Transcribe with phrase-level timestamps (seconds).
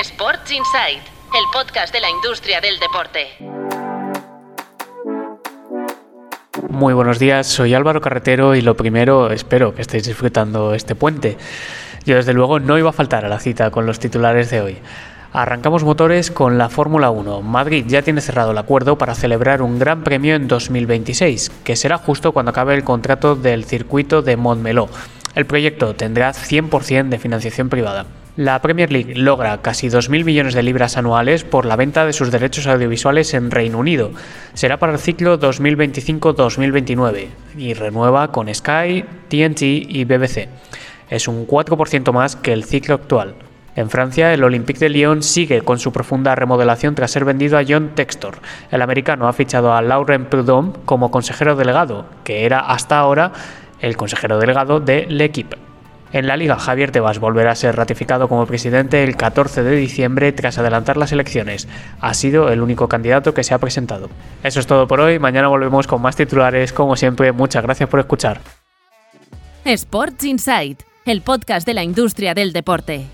[0.00, 3.28] Sports Insight, el podcast de la industria del deporte.
[6.68, 11.38] Muy buenos días, soy Álvaro Carretero y lo primero, espero que estéis disfrutando este puente.
[12.04, 14.78] Yo desde luego no iba a faltar a la cita con los titulares de hoy.
[15.32, 17.42] Arrancamos motores con la Fórmula 1.
[17.42, 21.98] Madrid ya tiene cerrado el acuerdo para celebrar un gran premio en 2026, que será
[21.98, 24.88] justo cuando acabe el contrato del circuito de Montmeló.
[25.36, 28.06] El proyecto tendrá 100% de financiación privada.
[28.36, 32.32] La Premier League logra casi 2.000 millones de libras anuales por la venta de sus
[32.32, 34.10] derechos audiovisuales en Reino Unido.
[34.54, 40.48] Será para el ciclo 2025-2029 y renueva con Sky, TNT y BBC.
[41.10, 43.36] Es un 4% más que el ciclo actual.
[43.76, 47.62] En Francia, el Olympique de Lyon sigue con su profunda remodelación tras ser vendido a
[47.64, 48.38] John Textor.
[48.72, 53.30] El americano ha fichado a Laurent Prudhomme como consejero delegado, que era hasta ahora
[53.78, 55.63] el consejero delegado de L'Equipe.
[56.14, 60.30] En la liga, Javier Tebas volverá a ser ratificado como presidente el 14 de diciembre
[60.30, 61.66] tras adelantar las elecciones.
[62.00, 64.08] Ha sido el único candidato que se ha presentado.
[64.44, 65.18] Eso es todo por hoy.
[65.18, 66.72] Mañana volvemos con más titulares.
[66.72, 68.40] Como siempre, muchas gracias por escuchar.
[69.64, 73.06] Sports Insight, el podcast de la industria del deporte.